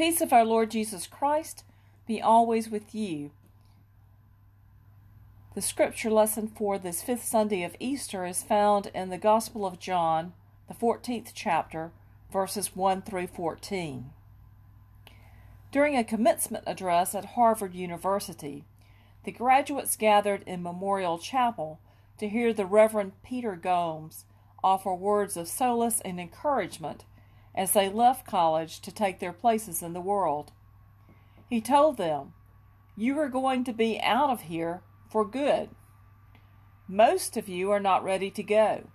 peace 0.00 0.22
of 0.22 0.32
our 0.32 0.46
Lord 0.46 0.70
Jesus 0.70 1.06
Christ 1.06 1.62
be 2.06 2.22
always 2.22 2.70
with 2.70 2.94
you. 2.94 3.32
The 5.54 5.60
scripture 5.60 6.10
lesson 6.10 6.48
for 6.48 6.78
this 6.78 7.02
fifth 7.02 7.26
Sunday 7.26 7.64
of 7.64 7.76
Easter 7.78 8.24
is 8.24 8.42
found 8.42 8.90
in 8.94 9.10
the 9.10 9.18
Gospel 9.18 9.66
of 9.66 9.78
John, 9.78 10.32
the 10.68 10.74
14th 10.74 11.32
chapter, 11.34 11.92
verses 12.32 12.74
1 12.74 13.02
through 13.02 13.26
14. 13.26 14.08
During 15.70 15.98
a 15.98 16.02
commencement 16.02 16.64
address 16.66 17.14
at 17.14 17.34
Harvard 17.36 17.74
University, 17.74 18.64
the 19.24 19.32
graduates 19.32 19.96
gathered 19.96 20.42
in 20.46 20.62
Memorial 20.62 21.18
Chapel 21.18 21.78
to 22.16 22.26
hear 22.26 22.54
the 22.54 22.64
Reverend 22.64 23.12
Peter 23.22 23.54
Gomes 23.54 24.24
offer 24.64 24.94
words 24.94 25.36
of 25.36 25.46
solace 25.46 26.00
and 26.06 26.18
encouragement 26.18 27.04
as 27.54 27.72
they 27.72 27.88
left 27.88 28.26
college 28.26 28.80
to 28.80 28.92
take 28.92 29.18
their 29.18 29.32
places 29.32 29.82
in 29.82 29.92
the 29.92 30.00
world. 30.00 30.52
He 31.48 31.60
told 31.60 31.96
them, 31.96 32.32
You 32.96 33.18
are 33.18 33.28
going 33.28 33.64
to 33.64 33.72
be 33.72 34.00
out 34.00 34.30
of 34.30 34.42
here 34.42 34.82
for 35.10 35.24
good. 35.24 35.70
Most 36.86 37.36
of 37.36 37.48
you 37.48 37.70
are 37.70 37.80
not 37.80 38.04
ready 38.04 38.30
to 38.30 38.42
go. 38.42 38.88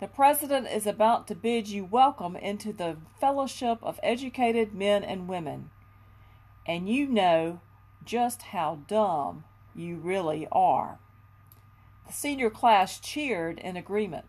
The 0.00 0.08
President 0.08 0.68
is 0.68 0.86
about 0.86 1.26
to 1.26 1.34
bid 1.34 1.68
you 1.68 1.84
welcome 1.84 2.36
into 2.36 2.72
the 2.72 2.98
fellowship 3.20 3.78
of 3.82 3.98
educated 4.02 4.72
men 4.72 5.02
and 5.02 5.26
women, 5.26 5.70
and 6.66 6.88
you 6.88 7.06
know 7.06 7.60
just 8.04 8.42
how 8.42 8.78
dumb 8.86 9.44
you 9.74 9.96
really 9.96 10.46
are. 10.52 10.98
The 12.06 12.12
senior 12.12 12.48
class 12.48 13.00
cheered 13.00 13.58
in 13.58 13.76
agreement. 13.76 14.26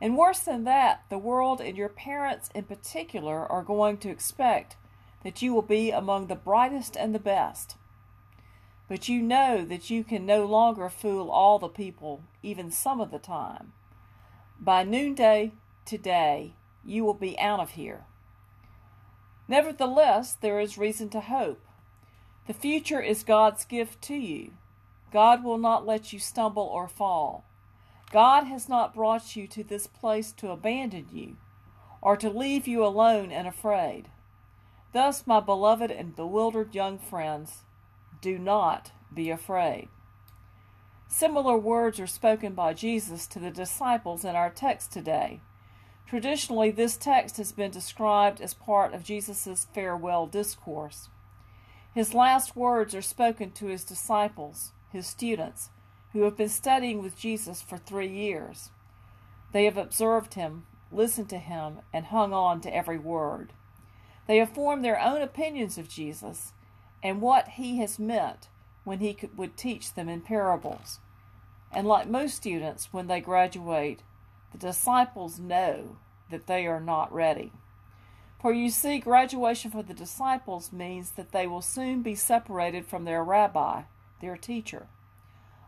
And 0.00 0.16
worse 0.16 0.40
than 0.40 0.64
that, 0.64 1.04
the 1.08 1.18
world 1.18 1.60
and 1.60 1.76
your 1.76 1.88
parents 1.88 2.50
in 2.54 2.64
particular 2.64 3.50
are 3.50 3.62
going 3.62 3.98
to 3.98 4.10
expect 4.10 4.76
that 5.24 5.42
you 5.42 5.52
will 5.52 5.62
be 5.62 5.90
among 5.90 6.26
the 6.26 6.36
brightest 6.36 6.96
and 6.96 7.14
the 7.14 7.18
best. 7.18 7.76
But 8.88 9.08
you 9.08 9.20
know 9.20 9.64
that 9.64 9.90
you 9.90 10.04
can 10.04 10.24
no 10.24 10.46
longer 10.46 10.88
fool 10.88 11.30
all 11.30 11.58
the 11.58 11.68
people, 11.68 12.22
even 12.42 12.70
some 12.70 13.00
of 13.00 13.10
the 13.10 13.18
time. 13.18 13.72
By 14.60 14.84
noonday 14.84 15.52
today, 15.84 16.54
you 16.84 17.04
will 17.04 17.14
be 17.14 17.38
out 17.38 17.60
of 17.60 17.70
here. 17.70 18.04
Nevertheless, 19.46 20.34
there 20.34 20.60
is 20.60 20.78
reason 20.78 21.08
to 21.10 21.20
hope. 21.20 21.64
The 22.46 22.54
future 22.54 23.00
is 23.00 23.24
God's 23.24 23.64
gift 23.64 24.00
to 24.02 24.14
you. 24.14 24.52
God 25.12 25.42
will 25.42 25.58
not 25.58 25.86
let 25.86 26.12
you 26.12 26.18
stumble 26.18 26.62
or 26.62 26.88
fall. 26.88 27.44
God 28.10 28.44
has 28.44 28.68
not 28.68 28.94
brought 28.94 29.36
you 29.36 29.46
to 29.48 29.62
this 29.62 29.86
place 29.86 30.32
to 30.32 30.50
abandon 30.50 31.06
you 31.12 31.36
or 32.00 32.16
to 32.16 32.30
leave 32.30 32.66
you 32.66 32.84
alone 32.84 33.30
and 33.30 33.46
afraid. 33.46 34.08
Thus, 34.92 35.26
my 35.26 35.40
beloved 35.40 35.90
and 35.90 36.16
bewildered 36.16 36.74
young 36.74 36.98
friends, 36.98 37.64
do 38.20 38.38
not 38.38 38.92
be 39.12 39.30
afraid. 39.30 39.88
Similar 41.08 41.56
words 41.56 42.00
are 42.00 42.06
spoken 42.06 42.54
by 42.54 42.74
Jesus 42.74 43.26
to 43.28 43.38
the 43.38 43.50
disciples 43.50 44.24
in 44.24 44.34
our 44.34 44.50
text 44.50 44.92
today. 44.92 45.40
Traditionally, 46.06 46.70
this 46.70 46.96
text 46.96 47.36
has 47.36 47.52
been 47.52 47.70
described 47.70 48.40
as 48.40 48.54
part 48.54 48.94
of 48.94 49.04
Jesus' 49.04 49.66
farewell 49.74 50.26
discourse. 50.26 51.08
His 51.94 52.14
last 52.14 52.56
words 52.56 52.94
are 52.94 53.02
spoken 53.02 53.50
to 53.52 53.66
his 53.66 53.84
disciples, 53.84 54.72
his 54.90 55.06
students, 55.06 55.70
who 56.12 56.22
have 56.22 56.36
been 56.36 56.48
studying 56.48 57.02
with 57.02 57.18
Jesus 57.18 57.60
for 57.62 57.78
three 57.78 58.08
years. 58.08 58.70
They 59.52 59.64
have 59.64 59.76
observed 59.76 60.34
him, 60.34 60.66
listened 60.90 61.28
to 61.30 61.38
him, 61.38 61.80
and 61.92 62.06
hung 62.06 62.32
on 62.32 62.60
to 62.62 62.74
every 62.74 62.98
word. 62.98 63.52
They 64.26 64.38
have 64.38 64.54
formed 64.54 64.84
their 64.84 65.00
own 65.00 65.22
opinions 65.22 65.78
of 65.78 65.88
Jesus 65.88 66.52
and 67.02 67.20
what 67.20 67.48
he 67.48 67.78
has 67.78 67.98
meant 67.98 68.48
when 68.84 69.00
he 69.00 69.14
could, 69.14 69.36
would 69.36 69.56
teach 69.56 69.94
them 69.94 70.08
in 70.08 70.20
parables. 70.20 71.00
And 71.72 71.86
like 71.86 72.08
most 72.08 72.36
students, 72.36 72.88
when 72.92 73.06
they 73.06 73.20
graduate, 73.20 74.02
the 74.52 74.58
disciples 74.58 75.38
know 75.38 75.96
that 76.30 76.46
they 76.46 76.66
are 76.66 76.80
not 76.80 77.12
ready. 77.12 77.52
For 78.40 78.52
you 78.52 78.70
see, 78.70 78.98
graduation 78.98 79.70
for 79.70 79.82
the 79.82 79.94
disciples 79.94 80.72
means 80.72 81.12
that 81.12 81.32
they 81.32 81.46
will 81.46 81.62
soon 81.62 82.02
be 82.02 82.14
separated 82.14 82.86
from 82.86 83.04
their 83.04 83.24
rabbi, 83.24 83.82
their 84.20 84.36
teacher. 84.36 84.86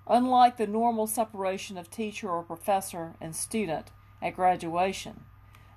Unlike 0.07 0.57
the 0.57 0.67
normal 0.67 1.07
separation 1.07 1.77
of 1.79 1.91
teacher 1.91 2.31
or 2.31 2.43
professor 2.43 3.15
and 3.21 3.35
student 3.35 3.89
at 4.23 4.37
graduation, 4.37 5.25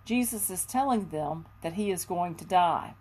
Jesus 0.05 0.49
is 0.49 0.65
telling 0.65 1.09
them 1.09 1.45
that 1.61 1.73
he 1.73 1.91
is 1.91 2.05
going 2.05 2.35
to 2.35 2.45
die. 2.45 2.95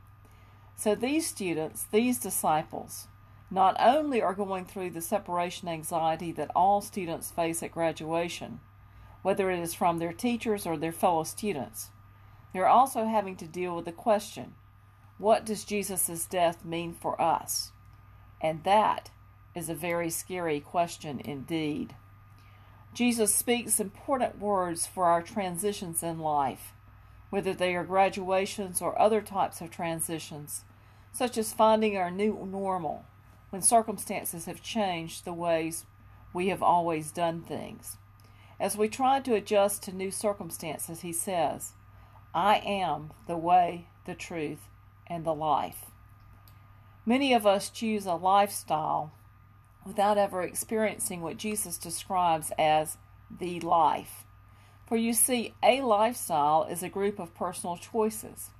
So 0.76 0.94
these 0.94 1.26
students, 1.26 1.84
these 1.90 2.18
disciples, 2.18 3.08
not 3.50 3.76
only 3.78 4.22
are 4.22 4.34
going 4.34 4.64
through 4.64 4.90
the 4.90 5.02
separation 5.02 5.68
anxiety 5.68 6.32
that 6.32 6.50
all 6.56 6.80
students 6.80 7.30
face 7.30 7.62
at 7.62 7.72
graduation, 7.72 8.60
whether 9.22 9.50
it 9.50 9.58
is 9.58 9.74
from 9.74 9.98
their 9.98 10.12
teachers 10.12 10.66
or 10.66 10.76
their 10.76 10.92
fellow 10.92 11.24
students, 11.24 11.90
they're 12.52 12.68
also 12.68 13.06
having 13.06 13.36
to 13.36 13.46
deal 13.46 13.76
with 13.76 13.84
the 13.84 13.92
question 13.92 14.54
what 15.18 15.46
does 15.46 15.64
Jesus' 15.64 16.26
death 16.26 16.64
mean 16.64 16.94
for 16.94 17.20
us? 17.20 17.70
And 18.40 18.64
that 18.64 19.10
is 19.54 19.68
a 19.68 19.74
very 19.74 20.10
scary 20.10 20.60
question 20.60 21.20
indeed. 21.24 21.94
Jesus 22.94 23.34
speaks 23.34 23.80
important 23.80 24.38
words 24.38 24.86
for 24.86 25.06
our 25.06 25.22
transitions 25.22 26.02
in 26.02 26.18
life, 26.18 26.72
whether 27.30 27.54
they 27.54 27.74
are 27.74 27.84
graduations 27.84 28.82
or 28.82 28.98
other 29.00 29.22
types 29.22 29.60
of 29.60 29.70
transitions, 29.70 30.64
such 31.12 31.38
as 31.38 31.52
finding 31.52 31.96
our 31.96 32.10
new 32.10 32.46
normal 32.50 33.04
when 33.50 33.62
circumstances 33.62 34.46
have 34.46 34.62
changed 34.62 35.24
the 35.24 35.32
ways 35.32 35.84
we 36.32 36.48
have 36.48 36.62
always 36.62 37.12
done 37.12 37.42
things. 37.42 37.98
As 38.58 38.76
we 38.76 38.88
try 38.88 39.20
to 39.20 39.34
adjust 39.34 39.82
to 39.82 39.92
new 39.92 40.10
circumstances, 40.10 41.00
he 41.00 41.12
says, 41.12 41.72
I 42.34 42.56
am 42.58 43.10
the 43.26 43.36
way, 43.36 43.88
the 44.06 44.14
truth, 44.14 44.68
and 45.06 45.24
the 45.24 45.34
life. 45.34 45.86
Many 47.04 47.34
of 47.34 47.46
us 47.46 47.68
choose 47.68 48.06
a 48.06 48.14
lifestyle 48.14 49.12
without 49.84 50.18
ever 50.18 50.42
experiencing 50.42 51.20
what 51.20 51.36
Jesus 51.36 51.78
describes 51.78 52.52
as 52.58 52.96
the 53.30 53.60
life. 53.60 54.24
For 54.86 54.96
you 54.96 55.12
see, 55.12 55.54
a 55.62 55.80
lifestyle 55.80 56.64
is 56.64 56.82
a 56.82 56.88
group 56.88 57.18
of 57.18 57.34
personal 57.34 57.76
choices. 57.76 58.50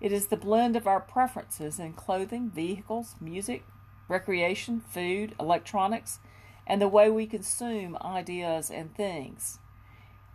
It 0.00 0.12
is 0.12 0.26
the 0.26 0.36
blend 0.36 0.76
of 0.76 0.86
our 0.86 1.00
preferences 1.00 1.78
in 1.78 1.94
clothing, 1.94 2.50
vehicles, 2.50 3.14
music, 3.20 3.64
recreation, 4.08 4.80
food, 4.80 5.34
electronics, 5.40 6.18
and 6.66 6.82
the 6.82 6.88
way 6.88 7.08
we 7.08 7.26
consume 7.26 7.96
ideas 8.02 8.70
and 8.70 8.94
things. 8.94 9.58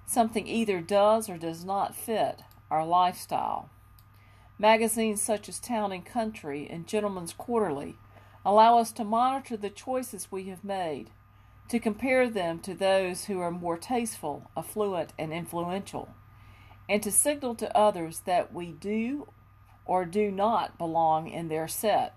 Something 0.06 0.48
either 0.48 0.82
does 0.82 1.30
or 1.30 1.38
does 1.38 1.64
not 1.64 1.96
fit 1.96 2.42
our 2.70 2.86
lifestyle. 2.86 3.70
Magazines 4.58 5.22
such 5.22 5.50
as 5.50 5.60
Town 5.60 5.92
and 5.92 6.06
Country 6.06 6.68
and 6.70 6.88
Gentleman's 6.88 7.34
Quarterly 7.34 7.98
allow 8.46 8.78
us 8.78 8.92
to 8.94 9.04
monitor 9.04 9.56
the 9.56 9.70
choices 9.70 10.32
we 10.32 10.46
have 10.46 10.64
made, 10.64 11.12
to 11.70 11.80
compare 11.80 12.30
them 12.30 12.60
to 12.60 12.74
those 12.74 13.26
who 13.26 13.40
are 13.40 13.52
more 13.52 13.78
tasteful, 13.78 14.50
affluent, 14.58 15.14
and 15.18 15.32
influential, 15.32 16.10
and 16.90 17.02
to 17.04 17.12
signal 17.12 17.56
to 17.56 17.78
others 17.78 18.22
that 18.26 18.54
we 18.54 18.72
do 18.72 19.28
or 19.86 20.06
do 20.06 20.32
not 20.32 20.78
belong 20.78 21.30
in 21.30 21.48
their 21.48 21.68
set. 21.68 22.16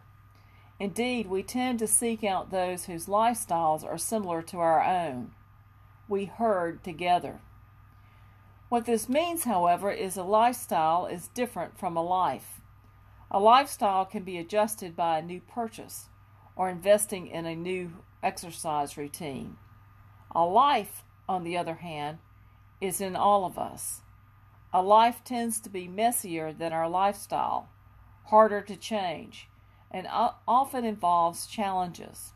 Indeed, 0.80 1.28
we 1.28 1.42
tend 1.42 1.78
to 1.78 1.86
seek 1.86 2.24
out 2.24 2.50
those 2.50 2.86
whose 2.86 3.06
lifestyles 3.06 3.84
are 3.84 3.98
similar 3.98 4.42
to 4.42 4.58
our 4.58 4.82
own. 4.82 5.32
We 6.08 6.24
herd 6.24 6.82
together. 6.82 7.40
What 8.68 8.86
this 8.86 9.08
means, 9.08 9.44
however, 9.44 9.92
is 9.92 10.16
a 10.16 10.24
lifestyle 10.24 11.06
is 11.06 11.28
different 11.28 11.78
from 11.78 11.96
a 11.96 12.02
life. 12.02 12.60
A 13.30 13.38
lifestyle 13.38 14.04
can 14.04 14.24
be 14.24 14.36
adjusted 14.38 14.96
by 14.96 15.18
a 15.18 15.22
new 15.22 15.40
purchase, 15.40 16.08
or 16.56 16.68
investing 16.68 17.26
in 17.26 17.46
a 17.46 17.54
new 17.54 17.92
exercise 18.22 18.96
routine. 18.96 19.56
A 20.34 20.44
life, 20.44 21.04
on 21.28 21.44
the 21.44 21.56
other 21.56 21.74
hand, 21.74 22.18
is 22.80 23.00
in 23.00 23.16
all 23.16 23.44
of 23.44 23.58
us. 23.58 24.00
A 24.72 24.82
life 24.82 25.22
tends 25.24 25.60
to 25.60 25.70
be 25.70 25.86
messier 25.86 26.52
than 26.52 26.72
our 26.72 26.88
lifestyle, 26.88 27.68
harder 28.24 28.60
to 28.62 28.76
change, 28.76 29.48
and 29.90 30.08
often 30.10 30.84
involves 30.84 31.46
challenges. 31.46 32.32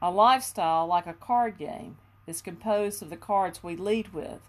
A 0.00 0.10
lifestyle, 0.10 0.86
like 0.86 1.06
a 1.06 1.14
card 1.14 1.58
game, 1.58 1.96
is 2.26 2.40
composed 2.40 3.02
of 3.02 3.10
the 3.10 3.16
cards 3.16 3.62
we 3.62 3.76
lead 3.76 4.12
with, 4.12 4.40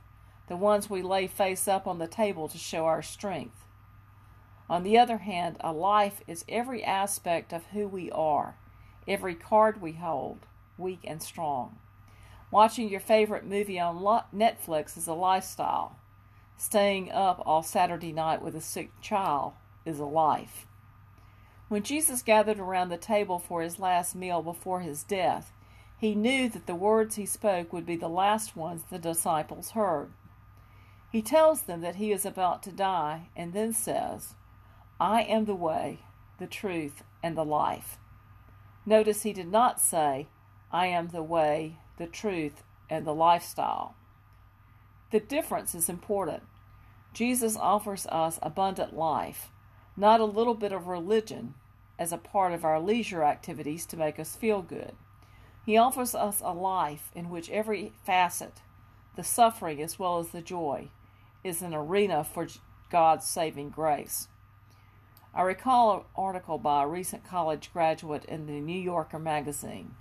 the 0.48 0.56
ones 0.56 0.90
we 0.90 1.02
lay 1.02 1.28
face 1.28 1.68
up 1.68 1.88
on 1.88 1.98
the 1.98 2.08
table 2.08 2.48
to 2.48 2.58
show 2.58 2.86
our 2.86 3.02
strength. 3.02 3.66
On 4.70 4.84
the 4.84 4.98
other 4.98 5.18
hand, 5.20 5.58
a 5.60 5.74
life 5.74 6.22
is 6.28 6.46
every 6.48 6.84
aspect 6.84 7.52
of 7.54 7.66
who 7.68 7.88
we 7.88 8.12
are 8.12 8.56
every 9.08 9.36
card 9.36 9.82
we 9.82 9.94
hold, 9.94 10.40
weak 10.78 11.02
and 11.04 11.22
strong. 11.22 11.78
Watching 12.52 12.90
your 12.90 13.00
favorite 13.00 13.46
movie 13.46 13.80
on 13.80 13.98
Netflix 14.34 14.98
is 14.98 15.08
a 15.08 15.14
lifestyle. 15.14 15.98
Staying 16.58 17.12
up 17.12 17.42
all 17.46 17.64
Saturday 17.64 18.14
night 18.14 18.42
with 18.42 18.56
a 18.56 18.62
sick 18.62 18.92
child 19.02 19.54
is 19.86 20.00
a 20.00 20.06
life. 20.06 20.66
When 21.68 21.84
Jesus 21.84 22.22
gathered 22.22 22.60
around 22.60 22.90
the 22.90 22.98
table 22.98 23.40
for 23.40 23.62
his 23.62 23.80
last 23.80 24.16
meal 24.16 24.42
before 24.42 24.82
his 24.82 25.04
death, 25.04 25.52
he 25.98 26.14
knew 26.14 26.48
that 26.50 26.68
the 26.68 26.76
words 26.76 27.16
he 27.16 27.26
spoke 27.26 27.74
would 27.74 27.86
be 27.86 27.96
the 27.96 28.08
last 28.08 28.56
ones 28.56 28.84
the 28.90 29.00
disciples 29.00 29.72
heard. 29.72 30.12
He 31.12 31.22
tells 31.22 31.64
them 31.64 31.82
that 31.82 31.96
he 31.96 32.12
is 32.12 32.26
about 32.26 32.62
to 32.64 32.72
die 32.72 33.30
and 33.36 33.54
then 33.54 33.74
says, 33.74 34.36
I 35.00 35.24
am 35.24 35.46
the 35.46 35.56
way, 35.56 36.00
the 36.40 36.48
truth, 36.48 37.04
and 37.24 37.36
the 37.36 37.46
life. 37.46 37.98
Notice 38.86 39.24
he 39.24 39.34
did 39.34 39.52
not 39.52 39.80
say, 39.80 40.28
I 40.72 40.88
am 40.88 41.08
the 41.08 41.24
way, 41.24 41.78
the 41.98 42.08
truth, 42.08 42.64
and 42.90 43.06
the 43.06 43.14
lifestyle. 43.14 43.96
The 45.12 45.20
difference 45.20 45.74
is 45.74 45.90
important. 45.90 46.44
Jesus 47.14 47.56
offers 47.56 48.06
us 48.08 48.38
abundant 48.42 48.96
life, 48.96 49.50
not 49.96 50.20
a 50.20 50.26
little 50.26 50.54
bit 50.54 50.72
of 50.72 50.88
religion 50.88 51.54
as 51.98 52.12
a 52.12 52.18
part 52.18 52.52
of 52.52 52.66
our 52.66 52.80
leisure 52.80 53.24
activities 53.24 53.86
to 53.86 53.98
make 53.98 54.20
us 54.20 54.36
feel 54.36 54.62
good. 54.62 54.92
He 55.66 55.78
offers 55.78 56.14
us 56.14 56.42
a 56.44 56.54
life 56.54 57.10
in 57.16 57.30
which 57.30 57.50
every 57.50 57.94
facet, 58.04 58.62
the 59.16 59.24
suffering 59.24 59.82
as 59.82 59.98
well 59.98 60.20
as 60.20 60.30
the 60.30 60.42
joy, 60.42 60.90
is 61.44 61.62
an 61.62 61.74
arena 61.74 62.24
for 62.24 62.48
God's 62.92 63.26
saving 63.26 63.70
grace. 63.70 64.28
I 65.36 65.42
recall 65.42 65.94
an 65.94 66.04
article 66.16 66.58
by 66.58 66.84
a 66.84 66.88
recent 66.88 67.28
college 67.28 67.70
graduate 67.74 68.24
in 68.24 68.46
the 68.46 68.62
New 68.62 68.80
Yorker 68.80 69.20
magazine. 69.20 69.96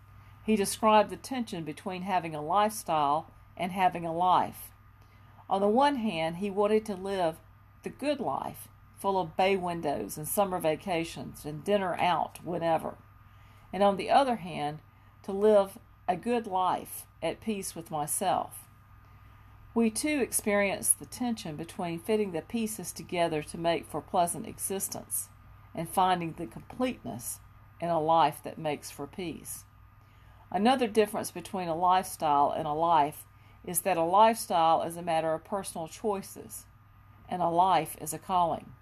He 0.44 0.54
described 0.54 1.10
the 1.10 1.16
tension 1.16 1.64
between 1.64 2.02
having 2.02 2.36
a 2.36 2.40
lifestyle 2.40 3.32
and 3.56 3.72
having 3.72 4.06
a 4.06 4.14
life. 4.14 4.70
On 5.50 5.60
the 5.60 5.66
one 5.66 5.96
hand, 5.96 6.36
he 6.36 6.50
wanted 6.50 6.86
to 6.86 6.94
live 6.94 7.38
the 7.82 7.90
good 7.90 8.20
life, 8.20 8.68
full 8.96 9.20
of 9.20 9.36
bay 9.36 9.56
windows 9.56 10.16
and 10.16 10.28
summer 10.28 10.60
vacations 10.60 11.44
and 11.44 11.64
dinner 11.64 11.96
out 11.96 12.38
whenever. 12.44 12.94
And 13.72 13.82
on 13.82 13.96
the 13.96 14.10
other 14.10 14.36
hand, 14.36 14.78
to 15.24 15.32
live 15.32 15.78
a 16.06 16.14
good 16.14 16.46
life 16.46 17.06
at 17.20 17.40
peace 17.40 17.74
with 17.74 17.90
myself. 17.90 18.68
We 19.74 19.90
too 19.90 20.20
experience 20.20 20.90
the 20.90 21.04
tension 21.04 21.56
between 21.56 21.98
fitting 21.98 22.30
the 22.30 22.42
pieces 22.42 22.92
together 22.92 23.42
to 23.42 23.58
make 23.58 23.86
for 23.86 24.00
pleasant 24.00 24.46
existence 24.46 25.30
and 25.74 25.88
finding 25.88 26.34
the 26.34 26.46
completeness 26.46 27.40
in 27.80 27.88
a 27.88 28.00
life 28.00 28.40
that 28.44 28.56
makes 28.56 28.92
for 28.92 29.08
peace. 29.08 29.64
Another 30.48 30.86
difference 30.86 31.32
between 31.32 31.66
a 31.66 31.74
lifestyle 31.74 32.54
and 32.56 32.68
a 32.68 32.72
life 32.72 33.24
is 33.64 33.80
that 33.80 33.96
a 33.96 34.04
lifestyle 34.04 34.82
is 34.82 34.96
a 34.96 35.02
matter 35.02 35.34
of 35.34 35.44
personal 35.44 35.88
choices 35.88 36.66
and 37.28 37.42
a 37.42 37.48
life 37.48 37.96
is 38.00 38.14
a 38.14 38.18
calling. 38.18 38.74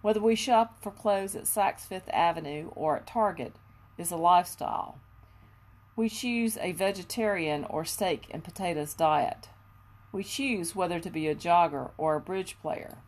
Whether 0.00 0.20
we 0.20 0.34
shop 0.34 0.82
for 0.82 0.92
clothes 0.92 1.36
at 1.36 1.44
Saks 1.44 1.80
Fifth 1.80 2.08
Avenue 2.10 2.70
or 2.74 2.96
at 2.96 3.06
Target 3.06 3.52
is 3.98 4.10
a 4.10 4.16
lifestyle. 4.16 4.98
We 5.94 6.08
choose 6.08 6.56
a 6.56 6.72
vegetarian 6.72 7.64
or 7.64 7.84
steak 7.84 8.28
and 8.30 8.42
potatoes 8.42 8.94
diet. 8.94 9.48
We 10.12 10.24
choose 10.24 10.74
whether 10.74 11.00
to 11.00 11.10
be 11.10 11.28
a 11.28 11.34
jogger 11.34 11.90
or 11.98 12.16
a 12.16 12.20
bridge 12.20 12.56
player. 12.60 12.98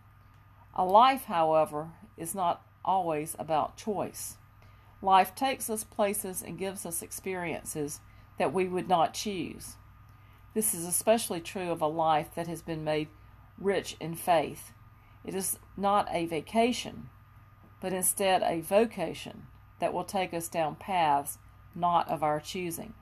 A 0.75 0.85
life, 0.85 1.25
however, 1.25 1.91
is 2.17 2.35
not 2.35 2.63
always 2.85 3.35
about 3.39 3.77
choice. 3.77 4.37
Life 5.01 5.35
takes 5.35 5.71
us 5.71 5.85
places 5.85 6.43
and 6.43 6.59
gives 6.59 6.85
us 6.85 7.03
experiences 7.03 8.01
that 8.39 8.53
we 8.53 8.67
would 8.67 8.89
not 8.89 9.15
choose. 9.15 9.77
This 10.55 10.75
is 10.75 10.85
especially 10.85 11.41
true 11.41 11.71
of 11.71 11.81
a 11.81 11.87
life 11.87 12.35
that 12.35 12.49
has 12.49 12.63
been 12.63 12.83
made 12.85 13.09
rich 13.59 13.97
in 14.01 14.15
faith. 14.15 14.73
It 15.25 15.35
is 15.35 15.59
not 15.77 16.09
a 16.11 16.27
vacation, 16.27 17.11
but 17.81 17.93
instead 17.93 18.43
a 18.43 18.61
vocation 18.61 19.47
that 19.79 19.93
will 19.93 20.05
take 20.05 20.35
us 20.35 20.49
down 20.49 20.77
paths 20.77 21.39
not 21.75 22.09
of 22.09 22.23
our 22.23 22.41
choosing. 22.41 22.95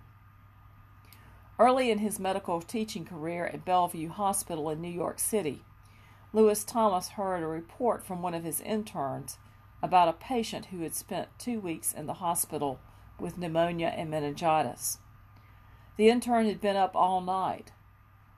Early 1.58 1.90
in 1.90 1.98
his 1.98 2.18
medical 2.18 2.60
teaching 2.60 3.06
career 3.06 3.46
at 3.46 3.64
Bellevue 3.64 4.10
Hospital 4.10 4.68
in 4.68 4.82
New 4.82 4.90
York 4.90 5.18
City, 5.18 5.62
Lewis 6.34 6.64
Thomas 6.64 7.10
heard 7.10 7.42
a 7.42 7.46
report 7.46 8.04
from 8.04 8.20
one 8.20 8.34
of 8.34 8.44
his 8.44 8.60
interns 8.60 9.38
about 9.82 10.08
a 10.08 10.12
patient 10.12 10.66
who 10.66 10.80
had 10.80 10.94
spent 10.94 11.28
two 11.38 11.58
weeks 11.58 11.94
in 11.94 12.06
the 12.06 12.14
hospital 12.14 12.78
with 13.18 13.38
pneumonia 13.38 13.86
and 13.86 14.10
meningitis. 14.10 14.98
The 15.96 16.10
intern 16.10 16.44
had 16.44 16.60
been 16.60 16.76
up 16.76 16.94
all 16.94 17.22
night 17.22 17.72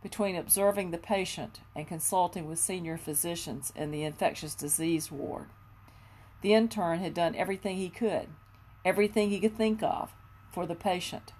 between 0.00 0.36
observing 0.36 0.92
the 0.92 0.98
patient 0.98 1.58
and 1.74 1.88
consulting 1.88 2.46
with 2.46 2.60
senior 2.60 2.96
physicians 2.96 3.72
in 3.74 3.90
the 3.90 4.04
infectious 4.04 4.54
disease 4.54 5.10
ward. 5.10 5.46
The 6.42 6.54
intern 6.54 7.00
had 7.00 7.14
done 7.14 7.34
everything 7.34 7.78
he 7.78 7.88
could, 7.88 8.28
everything 8.84 9.30
he 9.30 9.40
could 9.40 9.56
think 9.56 9.82
of, 9.82 10.12
for 10.52 10.66
the 10.66 10.76
patient. 10.76 11.32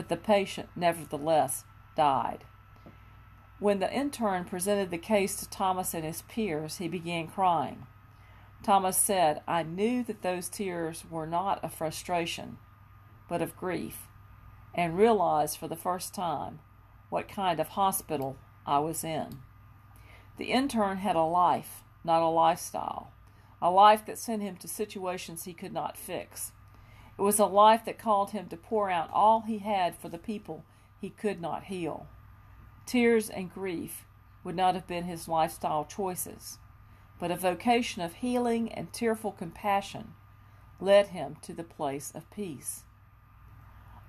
But 0.00 0.08
the 0.08 0.16
patient, 0.16 0.70
nevertheless, 0.74 1.64
died. 1.94 2.44
When 3.58 3.80
the 3.80 3.92
intern 3.92 4.46
presented 4.46 4.90
the 4.90 4.96
case 4.96 5.36
to 5.36 5.50
Thomas 5.50 5.92
and 5.92 6.06
his 6.06 6.22
peers, 6.22 6.78
he 6.78 6.88
began 6.88 7.28
crying. 7.28 7.86
Thomas 8.62 8.96
said, 8.96 9.42
I 9.46 9.62
knew 9.62 10.02
that 10.04 10.22
those 10.22 10.48
tears 10.48 11.04
were 11.10 11.26
not 11.26 11.62
of 11.62 11.74
frustration, 11.74 12.56
but 13.28 13.42
of 13.42 13.58
grief, 13.58 14.06
and 14.74 14.96
realized 14.96 15.58
for 15.58 15.68
the 15.68 15.76
first 15.76 16.14
time 16.14 16.60
what 17.10 17.28
kind 17.28 17.60
of 17.60 17.68
hospital 17.68 18.38
I 18.66 18.78
was 18.78 19.04
in. 19.04 19.40
The 20.38 20.46
intern 20.46 20.96
had 20.96 21.14
a 21.14 21.24
life, 21.24 21.82
not 22.04 22.22
a 22.22 22.28
lifestyle, 22.30 23.12
a 23.60 23.70
life 23.70 24.06
that 24.06 24.16
sent 24.16 24.40
him 24.40 24.56
to 24.56 24.66
situations 24.66 25.44
he 25.44 25.52
could 25.52 25.74
not 25.74 25.98
fix. 25.98 26.52
It 27.20 27.24
was 27.24 27.38
a 27.38 27.44
life 27.44 27.84
that 27.84 27.98
called 27.98 28.30
him 28.30 28.46
to 28.48 28.56
pour 28.56 28.88
out 28.88 29.10
all 29.12 29.42
he 29.42 29.58
had 29.58 29.94
for 29.94 30.08
the 30.08 30.16
people 30.16 30.64
he 31.02 31.10
could 31.10 31.38
not 31.38 31.64
heal. 31.64 32.06
Tears 32.86 33.28
and 33.28 33.52
grief 33.52 34.06
would 34.42 34.56
not 34.56 34.74
have 34.74 34.86
been 34.86 35.04
his 35.04 35.28
lifestyle 35.28 35.84
choices, 35.84 36.56
but 37.18 37.30
a 37.30 37.36
vocation 37.36 38.00
of 38.00 38.14
healing 38.14 38.72
and 38.72 38.90
tearful 38.90 39.32
compassion 39.32 40.14
led 40.80 41.08
him 41.08 41.36
to 41.42 41.52
the 41.52 41.62
place 41.62 42.10
of 42.14 42.30
peace. 42.30 42.84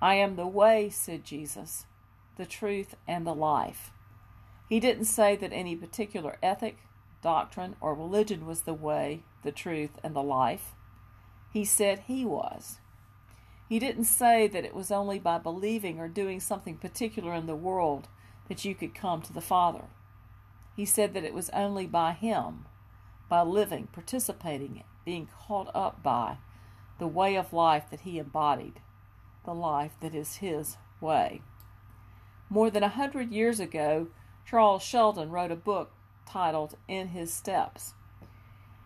I 0.00 0.14
am 0.14 0.36
the 0.36 0.46
way, 0.46 0.88
said 0.88 1.22
Jesus, 1.22 1.84
the 2.38 2.46
truth, 2.46 2.94
and 3.06 3.26
the 3.26 3.34
life. 3.34 3.90
He 4.70 4.80
didn't 4.80 5.04
say 5.04 5.36
that 5.36 5.52
any 5.52 5.76
particular 5.76 6.38
ethic, 6.42 6.78
doctrine, 7.20 7.76
or 7.78 7.94
religion 7.94 8.46
was 8.46 8.62
the 8.62 8.72
way, 8.72 9.22
the 9.42 9.52
truth, 9.52 9.98
and 10.02 10.16
the 10.16 10.22
life. 10.22 10.72
He 11.52 11.66
said 11.66 12.04
he 12.06 12.24
was. 12.24 12.78
He 13.72 13.78
didn't 13.78 14.04
say 14.04 14.48
that 14.48 14.66
it 14.66 14.74
was 14.74 14.90
only 14.90 15.18
by 15.18 15.38
believing 15.38 15.98
or 15.98 16.06
doing 16.06 16.40
something 16.40 16.76
particular 16.76 17.32
in 17.32 17.46
the 17.46 17.56
world 17.56 18.06
that 18.48 18.66
you 18.66 18.74
could 18.74 18.94
come 18.94 19.22
to 19.22 19.32
the 19.32 19.40
Father. 19.40 19.84
He 20.76 20.84
said 20.84 21.14
that 21.14 21.24
it 21.24 21.32
was 21.32 21.48
only 21.54 21.86
by 21.86 22.12
Him, 22.12 22.66
by 23.30 23.40
living, 23.40 23.88
participating, 23.90 24.84
being 25.06 25.26
caught 25.26 25.70
up 25.74 26.02
by 26.02 26.36
the 26.98 27.06
way 27.06 27.34
of 27.34 27.54
life 27.54 27.84
that 27.90 28.00
He 28.00 28.18
embodied, 28.18 28.80
the 29.46 29.54
life 29.54 29.92
that 30.02 30.14
is 30.14 30.36
His 30.36 30.76
way. 31.00 31.40
More 32.50 32.68
than 32.68 32.82
a 32.82 32.88
hundred 32.88 33.32
years 33.32 33.58
ago, 33.58 34.08
Charles 34.44 34.82
Sheldon 34.82 35.30
wrote 35.30 35.50
a 35.50 35.56
book 35.56 35.92
titled 36.26 36.76
In 36.88 37.08
His 37.08 37.32
Steps. 37.32 37.94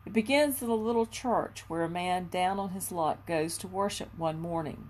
It 0.06 0.12
begins 0.12 0.62
in 0.62 0.70
a 0.70 0.74
little 0.74 1.04
church 1.04 1.64
where 1.66 1.82
a 1.82 1.90
man 1.90 2.28
down 2.28 2.60
on 2.60 2.70
his 2.70 2.92
luck 2.92 3.26
goes 3.26 3.58
to 3.58 3.66
worship 3.66 4.10
one 4.16 4.40
morning. 4.40 4.88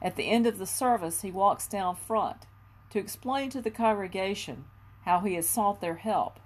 At 0.00 0.14
the 0.14 0.30
end 0.30 0.46
of 0.46 0.58
the 0.58 0.66
service, 0.66 1.22
he 1.22 1.32
walks 1.32 1.66
down 1.66 1.96
front 1.96 2.46
to 2.90 3.00
explain 3.00 3.50
to 3.50 3.60
the 3.60 3.70
congregation 3.70 4.66
how 5.04 5.20
he 5.20 5.34
had 5.34 5.44
sought 5.44 5.80
their 5.80 5.96
help, 5.96 6.38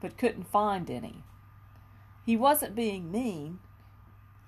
but 0.00 0.16
couldn't 0.16 0.50
find 0.50 0.90
any. 0.90 1.22
He 2.24 2.38
wasn't 2.38 2.74
being 2.74 3.12
mean, 3.12 3.58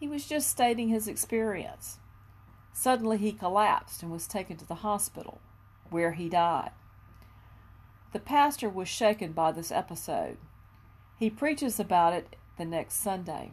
he 0.01 0.09
was 0.09 0.27
just 0.27 0.49
stating 0.49 0.89
his 0.89 1.07
experience. 1.07 1.99
Suddenly 2.73 3.19
he 3.19 3.33
collapsed 3.33 4.03
and 4.03 4.11
was 4.11 4.27
taken 4.27 4.57
to 4.57 4.67
the 4.67 4.77
hospital, 4.77 5.41
where 5.91 6.13
he 6.13 6.29
died. 6.31 6.71
The 8.13 8.19
pastor 8.19 8.71
was 8.71 8.89
shaken 8.89 9.33
by 9.33 9.53
this 9.53 9.71
episode. 9.71 10.39
He 11.19 11.29
preaches 11.29 11.79
about 11.79 12.15
it 12.15 12.37
the 12.63 12.69
next 12.69 13.03
Sunday. 13.03 13.53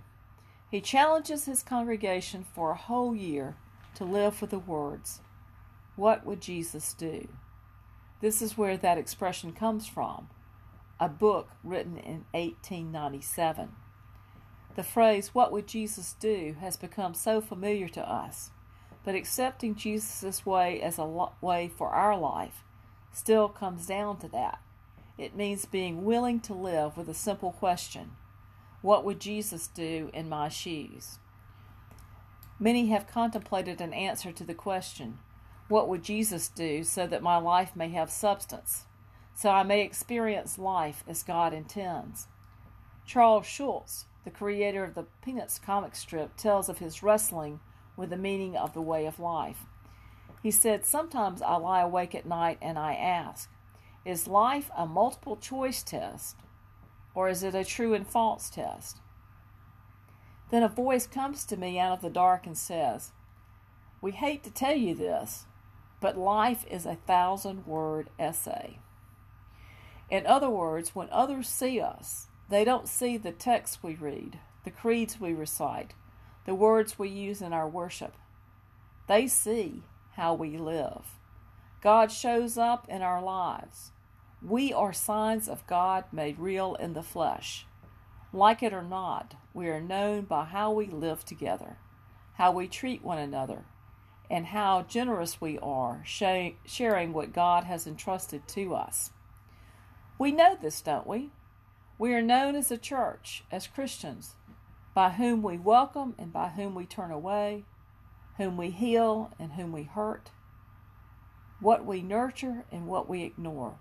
He 0.69 0.81
challenges 0.81 1.45
his 1.45 1.63
congregation 1.63 2.45
for 2.53 2.69
a 2.69 2.75
whole 2.75 3.15
year 3.15 3.55
to 3.95 4.03
live 4.03 4.39
with 4.39 4.51
the 4.51 4.59
words, 4.59 5.21
What 5.95 6.27
would 6.27 6.41
Jesus 6.41 6.93
do? 6.93 7.27
This 8.21 8.39
is 8.39 8.57
where 8.57 8.77
that 8.77 8.99
expression 8.99 9.51
comes 9.51 9.87
from, 9.87 10.29
a 10.99 11.09
book 11.09 11.49
written 11.63 11.97
in 11.97 12.25
1897. 12.33 13.69
The 14.75 14.83
phrase, 14.83 15.33
What 15.33 15.51
would 15.51 15.65
Jesus 15.65 16.13
do? 16.19 16.55
has 16.59 16.77
become 16.77 17.15
so 17.15 17.41
familiar 17.41 17.89
to 17.89 18.07
us, 18.07 18.51
but 19.03 19.15
accepting 19.15 19.73
Jesus' 19.73 20.45
way 20.45 20.79
as 20.81 20.99
a 20.99 21.29
way 21.41 21.67
for 21.67 21.89
our 21.89 22.15
life 22.15 22.63
still 23.11 23.49
comes 23.49 23.87
down 23.87 24.19
to 24.19 24.27
that. 24.27 24.59
It 25.17 25.35
means 25.35 25.65
being 25.65 26.05
willing 26.05 26.39
to 26.41 26.53
live 26.53 26.95
with 26.95 27.09
a 27.09 27.15
simple 27.15 27.51
question 27.51 28.11
what 28.81 29.03
would 29.03 29.19
Jesus 29.19 29.67
do 29.67 30.09
in 30.13 30.29
my 30.29 30.47
shoes? 30.47 31.19
Many 32.59 32.87
have 32.87 33.07
contemplated 33.07 33.81
an 33.81 33.93
answer 33.93 34.31
to 34.31 34.43
the 34.43 34.53
question, 34.53 35.19
What 35.67 35.87
would 35.87 36.03
Jesus 36.03 36.47
do 36.47 36.83
so 36.83 37.05
that 37.07 37.23
my 37.23 37.37
life 37.37 37.75
may 37.75 37.89
have 37.89 38.09
substance, 38.09 38.85
so 39.33 39.49
I 39.49 39.63
may 39.63 39.81
experience 39.81 40.57
life 40.57 41.03
as 41.07 41.23
God 41.23 41.53
intends? 41.53 42.27
Charles 43.05 43.45
Schulz, 43.45 44.05
the 44.23 44.29
creator 44.29 44.83
of 44.83 44.93
the 44.93 45.07
Peanuts 45.23 45.59
comic 45.59 45.95
strip, 45.95 46.35
tells 46.37 46.69
of 46.69 46.79
his 46.79 47.01
wrestling 47.03 47.59
with 47.97 48.09
the 48.11 48.17
meaning 48.17 48.55
of 48.55 48.73
the 48.73 48.81
way 48.81 49.05
of 49.05 49.19
life. 49.19 49.65
He 50.41 50.51
said, 50.51 50.85
Sometimes 50.85 51.41
I 51.41 51.55
lie 51.55 51.81
awake 51.81 52.15
at 52.15 52.25
night 52.25 52.57
and 52.61 52.79
I 52.79 52.93
ask, 52.93 53.49
Is 54.05 54.27
life 54.27 54.71
a 54.77 54.85
multiple 54.85 55.35
choice 55.35 55.83
test, 55.83 56.37
or 57.19 57.27
is 57.27 57.43
it 57.43 57.53
a 57.53 57.65
true 57.65 57.93
and 57.93 58.07
false 58.07 58.49
test? 58.49 59.01
Then 60.51 60.63
a 60.63 60.69
voice 60.69 61.05
comes 61.05 61.43
to 61.47 61.57
me 61.57 61.77
out 61.77 61.91
of 61.91 62.01
the 62.01 62.09
dark 62.09 62.45
and 62.45 62.57
says, 62.57 63.11
We 63.99 64.11
hate 64.13 64.41
to 64.45 64.49
tell 64.49 64.77
you 64.77 64.95
this, 64.95 65.43
but 65.99 66.17
life 66.17 66.63
is 66.71 66.85
a 66.85 66.95
thousand 66.95 67.67
word 67.67 68.09
essay. 68.17 68.79
In 70.09 70.25
other 70.25 70.49
words, 70.49 70.95
when 70.95 71.09
others 71.11 71.49
see 71.49 71.81
us, 71.81 72.27
they 72.47 72.63
don't 72.63 72.87
see 72.87 73.17
the 73.17 73.33
texts 73.33 73.83
we 73.83 73.95
read, 73.95 74.39
the 74.63 74.71
creeds 74.71 75.19
we 75.19 75.33
recite, 75.33 75.95
the 76.45 76.55
words 76.55 76.97
we 76.97 77.09
use 77.09 77.41
in 77.41 77.51
our 77.51 77.67
worship. 77.67 78.15
They 79.09 79.27
see 79.27 79.83
how 80.15 80.35
we 80.35 80.57
live. 80.57 81.19
God 81.81 82.13
shows 82.13 82.57
up 82.57 82.87
in 82.87 83.01
our 83.01 83.21
lives. 83.21 83.91
We 84.41 84.71
are 84.71 84.93
signs 84.93 85.49
of 85.49 85.67
God 85.67 86.05
made 86.13 86.39
real 86.39 86.75
in 86.75 86.93
the 86.93 87.03
flesh. 87.03 87.65
Like 88.31 88.63
it 88.63 88.71
or 88.71 88.83
not, 88.83 89.35
we 89.53 89.67
are 89.67 89.81
known 89.81 90.21
by 90.21 90.45
how 90.45 90.71
we 90.71 90.85
live 90.85 91.25
together, 91.25 91.77
how 92.35 92.53
we 92.53 92.69
treat 92.69 93.03
one 93.03 93.17
another, 93.17 93.65
and 94.29 94.45
how 94.45 94.83
generous 94.83 95.41
we 95.41 95.59
are 95.59 96.03
sharing 96.05 97.11
what 97.11 97.33
God 97.33 97.65
has 97.65 97.85
entrusted 97.85 98.47
to 98.49 98.75
us. 98.75 99.11
We 100.17 100.31
know 100.31 100.55
this, 100.55 100.81
don't 100.81 101.07
we? 101.07 101.31
We 101.97 102.13
are 102.13 102.21
known 102.21 102.55
as 102.55 102.71
a 102.71 102.77
church, 102.77 103.43
as 103.51 103.67
Christians, 103.67 104.35
by 104.93 105.09
whom 105.09 105.41
we 105.41 105.57
welcome 105.57 106.15
and 106.17 106.31
by 106.31 106.49
whom 106.49 106.75
we 106.75 106.85
turn 106.85 107.11
away, 107.11 107.65
whom 108.37 108.55
we 108.55 108.69
heal 108.69 109.33
and 109.37 109.53
whom 109.53 109.73
we 109.73 109.83
hurt, 109.83 110.31
what 111.59 111.85
we 111.85 112.01
nurture 112.01 112.63
and 112.71 112.87
what 112.87 113.09
we 113.09 113.23
ignore. 113.23 113.79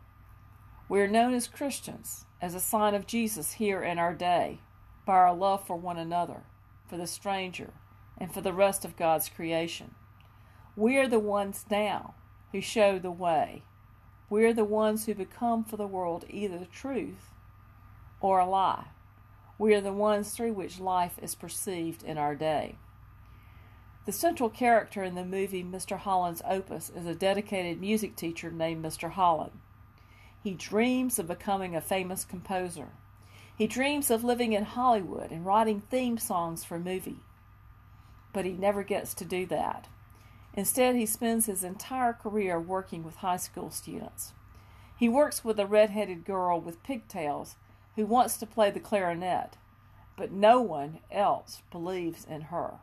We 0.90 1.02
are 1.02 1.08
known 1.08 1.34
as 1.34 1.48
Christians 1.48 2.24
as 2.40 2.54
a 2.54 2.60
sign 2.60 2.94
of 2.94 3.06
Jesus 3.06 3.52
here 3.52 3.82
in 3.82 3.98
our 3.98 4.14
day 4.14 4.60
by 5.04 5.14
our 5.14 5.34
love 5.34 5.66
for 5.66 5.76
one 5.76 5.98
another, 5.98 6.44
for 6.88 6.96
the 6.96 7.06
stranger, 7.06 7.74
and 8.16 8.32
for 8.32 8.40
the 8.40 8.54
rest 8.54 8.86
of 8.86 8.96
God's 8.96 9.28
creation. 9.28 9.94
We 10.76 10.96
are 10.96 11.06
the 11.06 11.18
ones 11.18 11.66
now 11.70 12.14
who 12.52 12.62
show 12.62 12.98
the 12.98 13.10
way. 13.10 13.64
We 14.30 14.46
are 14.46 14.54
the 14.54 14.64
ones 14.64 15.04
who 15.04 15.14
become 15.14 15.62
for 15.62 15.76
the 15.76 15.86
world 15.86 16.24
either 16.30 16.58
the 16.58 16.64
truth 16.64 17.32
or 18.22 18.38
a 18.38 18.46
lie. 18.48 18.86
We 19.58 19.74
are 19.74 19.82
the 19.82 19.92
ones 19.92 20.30
through 20.30 20.54
which 20.54 20.80
life 20.80 21.18
is 21.20 21.34
perceived 21.34 22.02
in 22.02 22.16
our 22.16 22.34
day. 22.34 22.76
The 24.06 24.12
central 24.12 24.48
character 24.48 25.02
in 25.02 25.16
the 25.16 25.24
movie 25.24 25.62
Mr. 25.62 25.98
Holland's 25.98 26.40
Opus 26.48 26.90
is 26.96 27.04
a 27.04 27.14
dedicated 27.14 27.78
music 27.78 28.16
teacher 28.16 28.50
named 28.50 28.82
Mr. 28.82 29.10
Holland. 29.10 29.60
He 30.42 30.54
dreams 30.54 31.18
of 31.18 31.28
becoming 31.28 31.74
a 31.74 31.80
famous 31.80 32.24
composer. 32.24 32.88
He 33.56 33.66
dreams 33.66 34.10
of 34.10 34.22
living 34.22 34.52
in 34.52 34.64
Hollywood 34.64 35.30
and 35.30 35.44
writing 35.44 35.82
theme 35.90 36.16
songs 36.16 36.64
for 36.64 36.78
movie. 36.78 37.20
But 38.32 38.44
he 38.44 38.52
never 38.52 38.82
gets 38.82 39.14
to 39.14 39.24
do 39.24 39.46
that. 39.46 39.88
Instead, 40.54 40.94
he 40.94 41.06
spends 41.06 41.46
his 41.46 41.64
entire 41.64 42.12
career 42.12 42.60
working 42.60 43.02
with 43.04 43.16
high 43.16 43.36
school 43.36 43.70
students. 43.70 44.32
He 44.96 45.08
works 45.08 45.44
with 45.44 45.58
a 45.58 45.66
red-headed 45.66 46.24
girl 46.24 46.60
with 46.60 46.82
pigtails 46.82 47.56
who 47.96 48.06
wants 48.06 48.36
to 48.38 48.46
play 48.46 48.70
the 48.70 48.80
clarinet, 48.80 49.56
but 50.16 50.32
no 50.32 50.60
one 50.60 51.00
else 51.10 51.62
believes 51.70 52.24
in 52.24 52.42
her. 52.42 52.74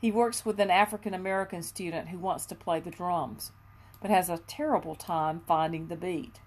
He 0.00 0.10
works 0.10 0.44
with 0.44 0.58
an 0.58 0.70
African 0.70 1.14
American 1.14 1.62
student 1.62 2.08
who 2.08 2.18
wants 2.18 2.44
to 2.46 2.54
play 2.54 2.80
the 2.80 2.90
drums, 2.90 3.52
but 4.00 4.10
has 4.10 4.28
a 4.28 4.38
terrible 4.38 4.96
time 4.96 5.42
finding 5.46 5.86
the 5.86 5.96
beat. 5.96 6.40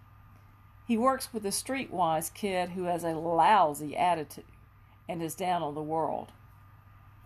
He 0.88 0.98
works 0.98 1.34
with 1.34 1.46
a 1.46 1.50
streetwise 1.50 2.34
kid 2.34 2.70
who 2.70 2.84
has 2.84 3.04
a 3.04 3.14
lousy 3.14 3.98
attitude 3.98 4.46
and 5.10 5.22
is 5.22 5.36
down 5.36 5.64
on 5.64 5.74
the 5.74 5.82
world. 5.82 6.32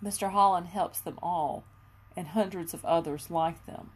Mr. 0.04 0.32
Holland 0.32 0.68
helps 0.68 1.00
them 1.00 1.20
all 1.22 1.66
and 2.16 2.30
hundreds 2.30 2.74
of 2.74 2.86
others 2.86 3.30
like 3.30 3.66
them. 3.66 3.92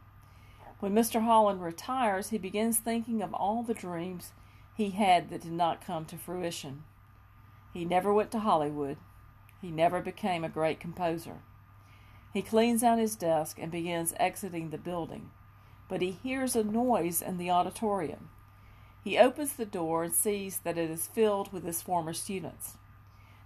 When 0.79 0.93
Mr. 0.93 1.23
Holland 1.23 1.61
retires, 1.61 2.29
he 2.29 2.37
begins 2.37 2.77
thinking 2.77 3.21
of 3.21 3.33
all 3.33 3.63
the 3.63 3.73
dreams 3.73 4.33
he 4.75 4.89
had 4.91 5.29
that 5.29 5.41
did 5.41 5.53
not 5.53 5.85
come 5.85 6.05
to 6.05 6.17
fruition. 6.17 6.83
He 7.73 7.85
never 7.85 8.13
went 8.13 8.31
to 8.31 8.39
Hollywood. 8.39 8.97
He 9.61 9.71
never 9.71 10.01
became 10.01 10.43
a 10.43 10.49
great 10.49 10.81
composer. 10.81 11.37
He 12.33 12.41
cleans 12.41 12.83
out 12.83 12.99
his 12.99 13.15
desk 13.15 13.57
and 13.59 13.71
begins 13.71 14.13
exiting 14.17 14.71
the 14.71 14.77
building, 14.77 15.29
but 15.87 16.01
he 16.01 16.11
hears 16.11 16.55
a 16.55 16.63
noise 16.63 17.21
in 17.21 17.37
the 17.37 17.49
auditorium. 17.49 18.29
He 19.03 19.17
opens 19.17 19.53
the 19.53 19.65
door 19.65 20.03
and 20.03 20.13
sees 20.13 20.59
that 20.59 20.77
it 20.77 20.89
is 20.89 21.07
filled 21.07 21.51
with 21.51 21.63
his 21.65 21.81
former 21.81 22.13
students. 22.13 22.77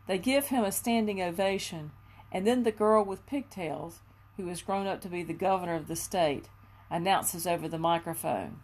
They 0.08 0.18
give 0.18 0.48
him 0.48 0.64
a 0.64 0.72
standing 0.72 1.22
ovation, 1.22 1.92
and 2.32 2.46
then 2.46 2.64
the 2.64 2.72
girl 2.72 3.04
with 3.04 3.26
pigtails, 3.26 4.00
who 4.38 4.48
has 4.48 4.62
grown 4.62 4.86
up 4.86 5.02
to 5.02 5.10
be 5.10 5.24
the 5.24 5.34
governor 5.34 5.76
of 5.76 5.88
the 5.88 5.96
state, 5.96 6.48
announces 6.90 7.48
over 7.48 7.68
the 7.68 7.80
microphone 7.80 8.60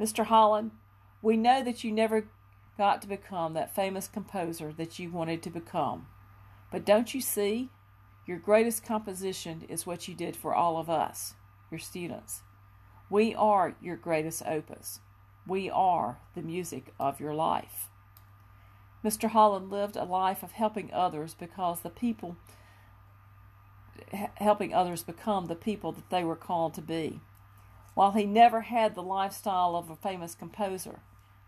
Mr. 0.00 0.26
Holland, 0.26 0.72
we 1.22 1.36
know 1.36 1.62
that 1.62 1.82
you 1.82 1.90
never 1.90 2.28
got 2.76 3.00
to 3.00 3.08
become 3.08 3.54
that 3.54 3.74
famous 3.74 4.08
composer 4.08 4.72
that 4.76 4.98
you 4.98 5.10
wanted 5.10 5.42
to 5.42 5.50
become. 5.50 6.06
But 6.70 6.84
don't 6.84 7.14
you 7.14 7.20
see? 7.20 7.70
Your 8.26 8.38
greatest 8.38 8.84
composition 8.84 9.64
is 9.68 9.86
what 9.86 10.08
you 10.08 10.14
did 10.14 10.36
for 10.36 10.54
all 10.54 10.76
of 10.76 10.90
us, 10.90 11.34
your 11.70 11.78
students. 11.78 12.42
We 13.08 13.34
are 13.34 13.76
your 13.80 13.96
greatest 13.96 14.42
opus. 14.44 15.00
We 15.46 15.70
are 15.70 16.18
the 16.34 16.42
music 16.42 16.92
of 16.98 17.20
your 17.20 17.34
life. 17.34 17.88
Mr. 19.04 19.28
Holland 19.30 19.70
lived 19.70 19.96
a 19.96 20.04
life 20.04 20.42
of 20.42 20.52
helping 20.52 20.92
others 20.92 21.34
because 21.34 21.80
the 21.80 21.90
people, 21.90 22.36
helping 24.36 24.74
others 24.74 25.04
become 25.04 25.46
the 25.46 25.54
people 25.54 25.92
that 25.92 26.10
they 26.10 26.24
were 26.24 26.36
called 26.36 26.74
to 26.74 26.82
be. 26.82 27.20
While 27.94 28.12
he 28.12 28.24
never 28.24 28.62
had 28.62 28.94
the 28.94 29.02
lifestyle 29.02 29.76
of 29.76 29.88
a 29.88 29.96
famous 29.96 30.34
composer, 30.34 31.00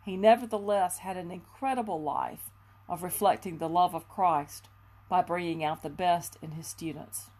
he 0.04 0.16
nevertheless 0.16 0.98
had 0.98 1.16
an 1.16 1.30
incredible 1.30 2.00
life 2.00 2.50
of 2.88 3.02
reflecting 3.02 3.58
the 3.58 3.68
love 3.68 3.94
of 3.94 4.08
Christ 4.08 4.68
by 5.08 5.22
bringing 5.22 5.64
out 5.64 5.82
the 5.82 5.90
best 5.90 6.38
in 6.40 6.52
his 6.52 6.66
students. 6.66 7.30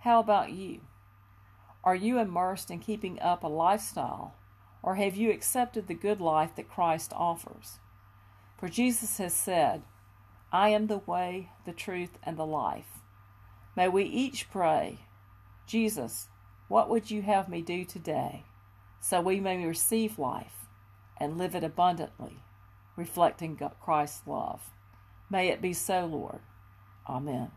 How 0.00 0.20
about 0.20 0.52
you? 0.52 0.82
Are 1.82 1.94
you 1.94 2.18
immersed 2.18 2.70
in 2.70 2.78
keeping 2.78 3.18
up 3.20 3.42
a 3.42 3.48
lifestyle 3.48 4.34
or 4.82 4.96
have 4.96 5.16
you 5.16 5.30
accepted 5.30 5.86
the 5.86 5.94
good 5.94 6.20
life 6.20 6.54
that 6.56 6.68
Christ 6.68 7.12
offers? 7.14 7.78
For 8.58 8.68
Jesus 8.68 9.18
has 9.18 9.34
said, 9.34 9.82
I 10.52 10.68
am 10.70 10.86
the 10.86 10.98
way, 10.98 11.50
the 11.64 11.72
truth, 11.72 12.18
and 12.22 12.36
the 12.36 12.46
life. 12.46 13.00
May 13.76 13.88
we 13.88 14.04
each 14.04 14.50
pray, 14.50 14.98
Jesus, 15.66 16.28
what 16.68 16.90
would 16.90 17.10
you 17.10 17.22
have 17.22 17.48
me 17.48 17.62
do 17.62 17.84
today 17.84 18.44
so 19.00 19.20
we 19.20 19.40
may 19.40 19.64
receive 19.64 20.18
life 20.18 20.66
and 21.18 21.38
live 21.38 21.54
it 21.54 21.64
abundantly, 21.64 22.38
reflecting 22.96 23.58
Christ's 23.80 24.26
love? 24.26 24.70
May 25.30 25.48
it 25.48 25.62
be 25.62 25.72
so, 25.72 26.04
Lord. 26.04 26.40
Amen. 27.08 27.50